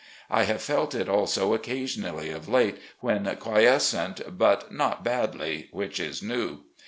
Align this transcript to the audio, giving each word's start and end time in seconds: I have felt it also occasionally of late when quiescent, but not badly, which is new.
I 0.31 0.45
have 0.45 0.63
felt 0.63 0.95
it 0.95 1.07
also 1.07 1.53
occasionally 1.53 2.31
of 2.31 2.49
late 2.49 2.79
when 3.01 3.23
quiescent, 3.35 4.35
but 4.35 4.71
not 4.73 5.03
badly, 5.03 5.67
which 5.71 5.99
is 5.99 6.23
new. 6.23 6.63